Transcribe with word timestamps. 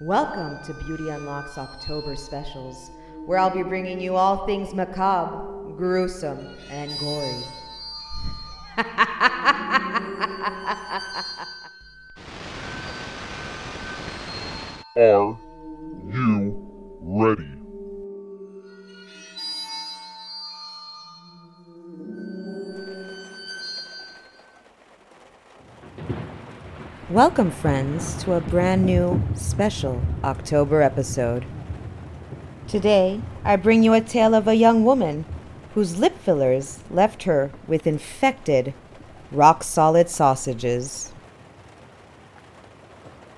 Welcome 0.00 0.62
to 0.62 0.74
Beauty 0.84 1.08
Unlocks 1.08 1.58
October 1.58 2.14
specials, 2.14 2.92
where 3.26 3.36
I'll 3.36 3.50
be 3.50 3.64
bringing 3.64 4.00
you 4.00 4.14
all 4.14 4.46
things 4.46 4.72
macabre, 4.72 5.72
gruesome, 5.76 6.54
and 6.70 6.96
gory. 7.00 7.42
Are 14.96 15.36
Welcome, 27.10 27.52
friends, 27.52 28.22
to 28.24 28.34
a 28.34 28.40
brand 28.42 28.84
new 28.84 29.22
special 29.34 30.02
October 30.22 30.82
episode. 30.82 31.46
Today, 32.66 33.22
I 33.42 33.56
bring 33.56 33.82
you 33.82 33.94
a 33.94 34.02
tale 34.02 34.34
of 34.34 34.46
a 34.46 34.52
young 34.52 34.84
woman 34.84 35.24
whose 35.72 35.98
lip 35.98 36.18
fillers 36.18 36.80
left 36.90 37.22
her 37.22 37.50
with 37.66 37.86
infected, 37.86 38.74
rock 39.32 39.64
solid 39.64 40.10
sausages. 40.10 41.14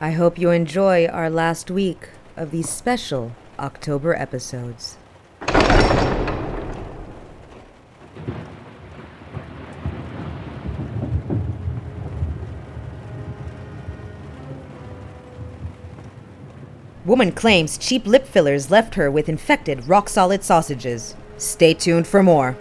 I 0.00 0.10
hope 0.10 0.36
you 0.36 0.50
enjoy 0.50 1.06
our 1.06 1.30
last 1.30 1.70
week 1.70 2.08
of 2.36 2.50
these 2.50 2.68
special 2.68 3.36
October 3.56 4.16
episodes. 4.16 4.96
Woman 17.10 17.32
claims 17.32 17.76
cheap 17.76 18.06
lip 18.06 18.24
fillers 18.24 18.70
left 18.70 18.94
her 18.94 19.10
with 19.10 19.28
infected 19.28 19.88
rock 19.88 20.08
solid 20.08 20.44
sausages. 20.44 21.16
Stay 21.38 21.74
tuned 21.74 22.06
for 22.06 22.22
more. 22.22 22.56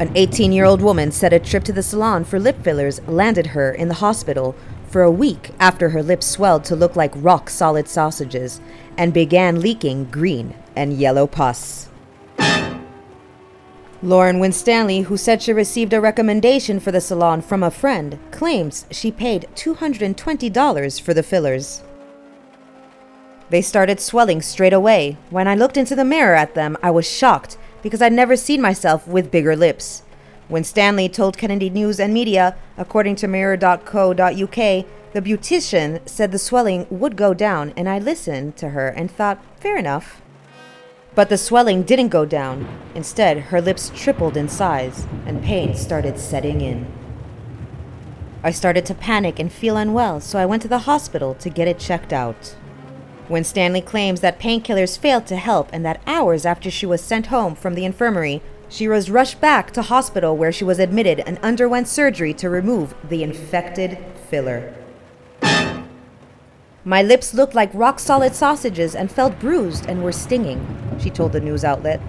An 0.00 0.10
18 0.14 0.52
year 0.52 0.64
old 0.64 0.80
woman 0.80 1.12
said 1.12 1.34
a 1.34 1.38
trip 1.38 1.64
to 1.64 1.72
the 1.74 1.82
salon 1.82 2.24
for 2.24 2.40
lip 2.40 2.64
fillers 2.64 3.02
landed 3.06 3.48
her 3.48 3.70
in 3.70 3.88
the 3.88 4.00
hospital 4.06 4.54
for 4.88 5.02
a 5.02 5.10
week 5.10 5.50
after 5.60 5.90
her 5.90 6.02
lips 6.02 6.24
swelled 6.24 6.64
to 6.64 6.74
look 6.74 6.96
like 6.96 7.12
rock 7.16 7.50
solid 7.50 7.88
sausages 7.88 8.62
and 8.96 9.12
began 9.12 9.60
leaking 9.60 10.06
green 10.06 10.54
and 10.74 10.94
yellow 10.94 11.26
pus. 11.26 11.90
Lauren 14.02 14.38
Winstanley, 14.38 15.00
who 15.02 15.16
said 15.16 15.40
she 15.40 15.52
received 15.52 15.92
a 15.92 16.00
recommendation 16.00 16.78
for 16.78 16.92
the 16.92 17.00
salon 17.00 17.40
from 17.40 17.62
a 17.62 17.70
friend, 17.70 18.18
claims 18.30 18.84
she 18.90 19.10
paid 19.10 19.48
$220 19.54 21.00
for 21.00 21.14
the 21.14 21.22
fillers. 21.22 21.82
They 23.48 23.62
started 23.62 24.00
swelling 24.00 24.42
straight 24.42 24.72
away. 24.72 25.16
When 25.30 25.48
I 25.48 25.54
looked 25.54 25.76
into 25.76 25.94
the 25.94 26.04
mirror 26.04 26.34
at 26.34 26.54
them, 26.54 26.76
I 26.82 26.90
was 26.90 27.08
shocked 27.08 27.56
because 27.82 28.02
I'd 28.02 28.12
never 28.12 28.36
seen 28.36 28.60
myself 28.60 29.06
with 29.06 29.30
bigger 29.30 29.56
lips. 29.56 30.02
Winstanley 30.48 31.08
told 31.08 31.38
Kennedy 31.38 31.70
News 31.70 31.98
and 31.98 32.12
Media, 32.12 32.56
according 32.76 33.16
to 33.16 33.28
mirror.co.uk, 33.28 34.56
the 35.12 35.22
beautician 35.22 36.06
said 36.06 36.32
the 36.32 36.38
swelling 36.38 36.86
would 36.90 37.16
go 37.16 37.32
down, 37.32 37.72
and 37.76 37.88
I 37.88 37.98
listened 37.98 38.56
to 38.58 38.70
her 38.70 38.88
and 38.88 39.10
thought, 39.10 39.40
fair 39.58 39.76
enough. 39.76 40.20
But 41.16 41.30
the 41.30 41.38
swelling 41.38 41.82
didn't 41.82 42.08
go 42.08 42.26
down. 42.26 42.68
Instead, 42.94 43.38
her 43.38 43.60
lips 43.60 43.90
tripled 43.94 44.36
in 44.36 44.50
size, 44.50 45.06
and 45.24 45.42
pain 45.42 45.74
started 45.74 46.18
setting 46.18 46.60
in. 46.60 46.86
I 48.44 48.50
started 48.50 48.84
to 48.86 48.94
panic 48.94 49.38
and 49.38 49.50
feel 49.50 49.78
unwell, 49.78 50.20
so 50.20 50.38
I 50.38 50.46
went 50.46 50.60
to 50.62 50.68
the 50.68 50.80
hospital 50.80 51.34
to 51.36 51.50
get 51.50 51.66
it 51.66 51.78
checked 51.78 52.12
out. 52.12 52.54
Winstanley 53.30 53.80
claims 53.80 54.20
that 54.20 54.38
painkillers 54.38 54.98
failed 54.98 55.26
to 55.26 55.36
help 55.36 55.70
and 55.72 55.84
that 55.86 56.02
hours 56.06 56.44
after 56.44 56.70
she 56.70 56.86
was 56.86 57.00
sent 57.00 57.26
home 57.26 57.54
from 57.56 57.74
the 57.74 57.86
infirmary, 57.86 58.42
she 58.68 58.86
was 58.86 59.10
rushed 59.10 59.40
back 59.40 59.72
to 59.72 59.82
hospital 59.82 60.36
where 60.36 60.52
she 60.52 60.64
was 60.64 60.78
admitted 60.78 61.20
and 61.20 61.38
underwent 61.38 61.88
surgery 61.88 62.34
to 62.34 62.50
remove 62.50 62.94
the 63.08 63.22
infected 63.22 63.98
filler. 64.28 64.74
My 66.88 67.02
lips 67.02 67.34
looked 67.34 67.56
like 67.56 67.74
rock 67.74 67.98
solid 67.98 68.36
sausages 68.36 68.94
and 68.94 69.10
felt 69.10 69.40
bruised 69.40 69.86
and 69.86 70.04
were 70.04 70.12
stinging, 70.12 70.64
she 71.00 71.10
told 71.10 71.32
the 71.32 71.40
news 71.40 71.64
outlet. 71.64 72.00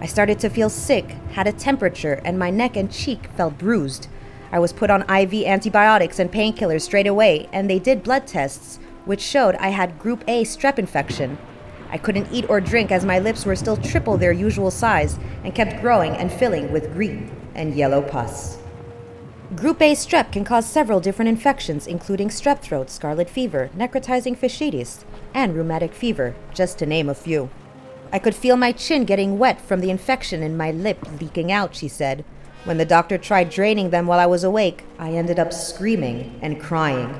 I 0.00 0.06
started 0.06 0.40
to 0.40 0.48
feel 0.48 0.68
sick, 0.68 1.04
had 1.30 1.46
a 1.46 1.52
temperature, 1.52 2.20
and 2.24 2.36
my 2.36 2.50
neck 2.50 2.76
and 2.76 2.90
cheek 2.90 3.28
felt 3.36 3.56
bruised. 3.58 4.08
I 4.50 4.58
was 4.58 4.72
put 4.72 4.90
on 4.90 5.08
IV 5.08 5.46
antibiotics 5.46 6.18
and 6.18 6.32
painkillers 6.32 6.80
straight 6.80 7.06
away, 7.06 7.48
and 7.52 7.70
they 7.70 7.78
did 7.78 8.02
blood 8.02 8.26
tests, 8.26 8.80
which 9.04 9.20
showed 9.20 9.54
I 9.54 9.68
had 9.68 10.00
group 10.00 10.24
A 10.26 10.42
strep 10.42 10.80
infection. 10.80 11.38
I 11.92 11.98
couldn't 11.98 12.32
eat 12.32 12.50
or 12.50 12.60
drink 12.60 12.90
as 12.90 13.04
my 13.04 13.20
lips 13.20 13.46
were 13.46 13.54
still 13.54 13.76
triple 13.76 14.16
their 14.16 14.32
usual 14.32 14.72
size 14.72 15.16
and 15.44 15.54
kept 15.54 15.80
growing 15.80 16.10
and 16.10 16.32
filling 16.32 16.72
with 16.72 16.92
green 16.92 17.30
and 17.54 17.76
yellow 17.76 18.02
pus. 18.02 18.58
Group 19.56 19.82
A 19.82 19.92
strep 19.92 20.32
can 20.32 20.42
cause 20.42 20.66
several 20.66 20.98
different 20.98 21.28
infections, 21.28 21.86
including 21.86 22.28
strep 22.28 22.60
throat, 22.60 22.90
scarlet 22.90 23.30
fever, 23.30 23.70
necrotizing 23.76 24.36
fasciitis, 24.36 25.04
and 25.32 25.54
rheumatic 25.54 25.94
fever, 25.94 26.34
just 26.52 26.76
to 26.78 26.86
name 26.86 27.08
a 27.08 27.14
few. 27.14 27.50
I 28.10 28.18
could 28.18 28.34
feel 28.34 28.56
my 28.56 28.72
chin 28.72 29.04
getting 29.04 29.38
wet 29.38 29.60
from 29.60 29.80
the 29.80 29.90
infection 29.90 30.42
and 30.42 30.58
my 30.58 30.72
lip 30.72 30.98
leaking 31.20 31.52
out, 31.52 31.76
she 31.76 31.86
said. 31.86 32.24
When 32.64 32.78
the 32.78 32.84
doctor 32.84 33.16
tried 33.16 33.50
draining 33.50 33.90
them 33.90 34.08
while 34.08 34.18
I 34.18 34.26
was 34.26 34.42
awake, 34.42 34.82
I 34.98 35.12
ended 35.12 35.38
up 35.38 35.52
screaming 35.52 36.36
and 36.42 36.60
crying. 36.60 37.14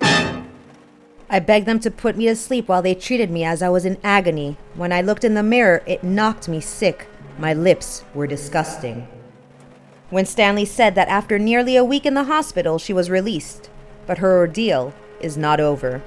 I 0.00 1.38
begged 1.38 1.66
them 1.66 1.80
to 1.80 1.90
put 1.90 2.16
me 2.16 2.26
to 2.26 2.36
sleep 2.36 2.68
while 2.68 2.82
they 2.82 2.94
treated 2.94 3.30
me 3.30 3.44
as 3.44 3.62
I 3.62 3.68
was 3.68 3.84
in 3.84 3.98
agony. 4.02 4.56
When 4.74 4.92
I 4.92 5.02
looked 5.02 5.24
in 5.24 5.34
the 5.34 5.42
mirror, 5.42 5.82
it 5.86 6.02
knocked 6.02 6.48
me 6.48 6.60
sick. 6.60 7.08
My 7.38 7.52
lips 7.52 8.04
were 8.14 8.26
disgusting. 8.26 9.06
Winstanley 10.12 10.66
said 10.66 10.94
that 10.94 11.08
after 11.08 11.38
nearly 11.38 11.74
a 11.74 11.84
week 11.84 12.04
in 12.04 12.12
the 12.12 12.24
hospital, 12.24 12.78
she 12.78 12.92
was 12.92 13.10
released, 13.10 13.70
but 14.06 14.18
her 14.18 14.36
ordeal 14.36 14.92
is 15.20 15.38
not 15.38 15.58
over. 15.58 16.02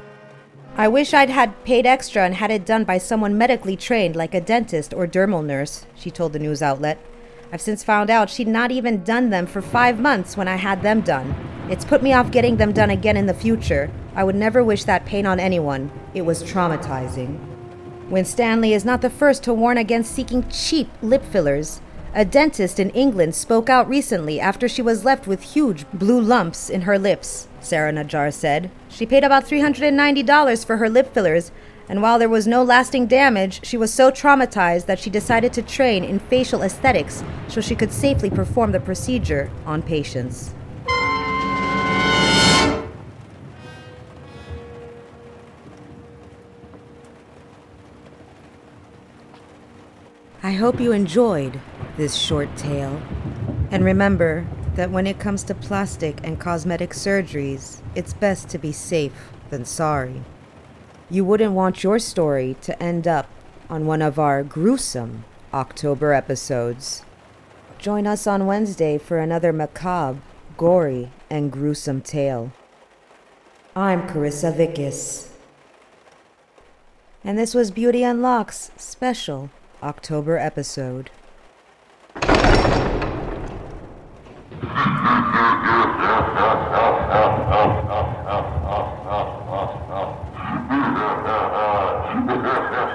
I 0.78 0.88
wish 0.88 1.14
I'd 1.14 1.32
had 1.32 1.64
paid 1.64 1.86
extra 1.88 2.24
and 2.24 2.36
had 2.36 2.52
it 2.52 2.66
done 2.66 2.84
by 2.84 3.00
someone 3.00 3.38
medically 3.38 3.76
trained 3.76 4.16
like 4.16 4.36
a 4.36 4.42
dentist 4.42 4.94
or 4.94 5.08
dermal 5.08 5.44
nurse, 5.44 5.86
she 5.96 6.12
told 6.12 6.34
the 6.34 6.40
news 6.40 6.62
outlet. 6.62 7.00
I've 7.52 7.62
since 7.62 7.84
found 7.84 8.10
out 8.10 8.30
she'd 8.30 8.48
not 8.48 8.72
even 8.72 9.04
done 9.04 9.32
them 9.32 9.48
for 9.48 9.62
five 9.62 10.00
months 10.00 10.38
when 10.38 10.48
I 10.48 10.58
had 10.58 10.84
them 10.84 11.02
done. 11.02 11.34
It's 11.70 11.86
put 11.86 12.04
me 12.04 12.14
off 12.14 12.30
getting 12.30 12.58
them 12.58 12.74
done 12.74 12.92
again 12.92 13.18
in 13.18 13.26
the 13.26 13.34
future. 13.34 13.90
I 14.14 14.24
would 14.24 14.36
never 14.36 14.64
wish 14.64 14.84
that 14.84 15.06
pain 15.06 15.26
on 15.26 15.40
anyone. 15.40 15.92
It 16.14 16.24
was 16.24 16.44
traumatizing. 16.44 17.40
Winstanley 18.10 18.74
is 18.74 18.86
not 18.86 19.02
the 19.02 19.10
first 19.10 19.42
to 19.44 19.54
warn 19.54 19.80
against 19.80 20.14
seeking 20.14 20.48
cheap 20.50 20.90
lip 21.02 21.24
fillers. 21.24 21.82
A 22.18 22.24
dentist 22.24 22.80
in 22.80 22.92
England 22.92 23.36
spoke 23.36 23.70
out 23.70 23.90
recently 23.90 24.40
after 24.40 24.70
she 24.70 24.81
was 24.81 25.03
left 25.03 25.28
with 25.28 25.44
huge 25.44 25.86
blue 25.92 26.22
lumps 26.22 26.70
in 26.70 26.84
her 26.84 26.98
lips, 26.98 27.50
Sarah 27.59 27.92
Najjar 27.92 28.34
said. 28.34 28.72
She 28.88 29.06
paid 29.06 29.26
about 29.26 29.46
$390 29.46 30.66
for 30.66 30.78
her 30.78 30.90
lip 30.90 31.14
fillers, 31.14 31.52
and 31.90 32.02
while 32.02 32.18
there 32.18 32.30
was 32.30 32.48
no 32.48 32.64
lasting 32.64 33.08
damage, 33.08 33.66
she 33.66 33.76
was 33.76 33.94
so 33.94 34.12
traumatized 34.12 34.86
that 34.86 34.98
she 34.98 35.09
decided 35.09 35.52
to 35.52 35.62
train 35.62 36.06
in 36.06 36.20
facial 36.20 36.62
aesthetics 36.62 37.22
so 37.50 37.59
she 37.59 37.76
could 37.76 37.92
safely 37.92 38.30
perform 38.30 38.72
the 38.72 38.80
procedure 38.80 39.52
on 39.66 39.82
patients. 39.82 40.53
I 50.42 50.53
hope 50.53 50.80
you 50.80 50.94
enjoyed 50.94 51.59
this 51.98 52.16
short 52.16 52.56
tale. 52.58 53.02
And 53.72 53.84
remember 53.84 54.46
that 54.76 54.92
when 54.92 55.08
it 55.08 55.20
comes 55.20 55.44
to 55.44 55.56
plastic 55.56 56.20
and 56.24 56.40
cosmetic 56.40 56.92
surgeries, 56.92 57.82
it's 57.96 58.14
best 58.14 58.50
to 58.50 58.58
be 58.58 58.72
safe 58.72 59.32
than 59.50 59.66
sorry. 59.66 60.24
You 61.09 61.24
wouldn't 61.24 61.53
want 61.53 61.84
your 61.84 62.00
story 62.00 62.58
to 62.62 62.82
end 62.82 63.08
up 63.08 63.30
on 63.70 63.86
one 63.86 64.02
of 64.02 64.20
our 64.20 64.44
gruesome 64.44 65.24
October 65.53 66.14
episodes. 66.14 67.03
Join 67.78 68.08
us 68.08 68.28
on 68.28 68.46
Wednesday 68.46 68.98
for 68.98 69.20
another 69.20 69.53
macabre, 69.53 70.22
gory, 70.58 71.12
and 71.30 71.52
gruesome 71.52 72.02
tale. 72.02 72.52
I'm 73.76 74.08
Carissa 74.08 74.53
Vickis. 74.56 75.30
And 77.24 77.38
this 77.38 77.53
was 77.53 77.72
Beauty 77.72 78.03
Unlocks 78.03 78.72
special 78.78 79.50
October 79.82 80.38
episode. 80.38 81.09